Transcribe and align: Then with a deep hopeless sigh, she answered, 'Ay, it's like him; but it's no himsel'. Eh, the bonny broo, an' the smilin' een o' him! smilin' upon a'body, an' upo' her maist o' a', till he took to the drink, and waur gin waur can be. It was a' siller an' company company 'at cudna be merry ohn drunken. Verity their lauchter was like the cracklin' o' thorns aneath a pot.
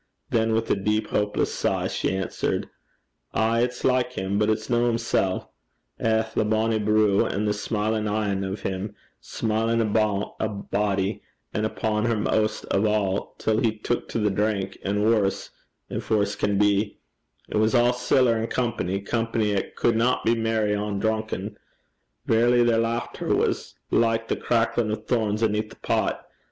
Then 0.31 0.53
with 0.53 0.67
a 0.71 0.75
deep 0.75 1.09
hopeless 1.11 1.53
sigh, 1.53 1.87
she 1.87 2.11
answered, 2.11 2.67
'Ay, 3.35 3.59
it's 3.59 3.83
like 3.83 4.13
him; 4.13 4.39
but 4.39 4.49
it's 4.49 4.67
no 4.67 4.87
himsel'. 4.87 5.51
Eh, 5.99 6.23
the 6.33 6.43
bonny 6.43 6.79
broo, 6.79 7.27
an' 7.27 7.45
the 7.45 7.53
smilin' 7.53 8.07
een 8.07 8.43
o' 8.43 8.55
him! 8.55 8.95
smilin' 9.19 9.79
upon 9.79 10.31
a'body, 10.39 11.21
an' 11.53 11.65
upo' 11.65 12.01
her 12.01 12.17
maist 12.17 12.65
o' 12.71 12.83
a', 12.83 13.27
till 13.37 13.59
he 13.59 13.77
took 13.77 14.09
to 14.09 14.17
the 14.17 14.31
drink, 14.31 14.75
and 14.83 15.03
waur 15.03 15.29
gin 15.29 16.01
waur 16.09 16.25
can 16.35 16.57
be. 16.57 16.97
It 17.47 17.57
was 17.57 17.75
a' 17.75 17.93
siller 17.93 18.37
an' 18.37 18.47
company 18.47 19.01
company 19.01 19.53
'at 19.53 19.75
cudna 19.75 20.17
be 20.25 20.33
merry 20.35 20.73
ohn 20.73 20.97
drunken. 20.97 21.59
Verity 22.25 22.63
their 22.63 22.79
lauchter 22.79 23.35
was 23.35 23.75
like 23.91 24.29
the 24.29 24.35
cracklin' 24.35 24.91
o' 24.91 24.95
thorns 24.95 25.43
aneath 25.43 25.71
a 25.71 25.75
pot. 25.85 26.25